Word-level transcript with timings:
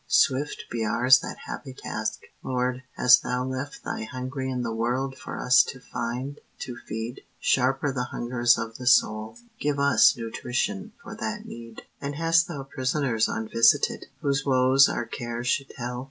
swift 0.07 0.63
Be 0.71 0.83
ours 0.83 1.19
that 1.19 1.37
happy 1.45 1.75
task. 1.75 2.21
Lord, 2.41 2.81
hast 2.93 3.21
Thou 3.21 3.45
left 3.45 3.83
Thy 3.83 4.01
hungry 4.05 4.49
in 4.49 4.63
the 4.63 4.73
world 4.73 5.15
For 5.15 5.37
us 5.39 5.61
to 5.65 5.79
find, 5.79 6.39
to 6.61 6.75
feed? 6.87 7.21
Sharper 7.39 7.91
the 7.93 8.05
hungers 8.05 8.57
of 8.57 8.77
the 8.79 8.87
soul. 8.87 9.37
Give 9.59 9.77
us 9.77 10.17
Nutrition 10.17 10.93
for 11.03 11.15
that 11.17 11.45
need. 11.45 11.83
And 12.01 12.15
hast 12.15 12.47
Thou 12.47 12.63
prisoners 12.63 13.27
unvisited, 13.27 14.07
Whose 14.21 14.43
woes 14.43 14.89
our 14.89 15.05
care 15.05 15.43
should 15.43 15.69
tell? 15.69 15.99